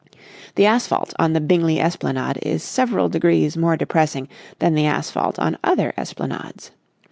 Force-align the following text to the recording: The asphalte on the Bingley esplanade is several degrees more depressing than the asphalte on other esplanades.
The 0.55 0.63
asphalte 0.65 1.13
on 1.19 1.33
the 1.33 1.39
Bingley 1.39 1.79
esplanade 1.79 2.39
is 2.41 2.63
several 2.63 3.07
degrees 3.07 3.55
more 3.55 3.77
depressing 3.77 4.29
than 4.57 4.73
the 4.73 4.85
asphalte 4.87 5.37
on 5.37 5.59
other 5.63 5.93
esplanades. 5.95 6.71